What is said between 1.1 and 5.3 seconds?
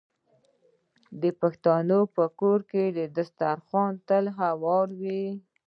د پښتنو په کور کې دسترخان تل هوار وي.